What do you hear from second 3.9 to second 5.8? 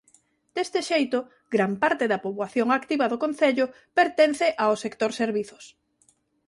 pertence ao sector servizos.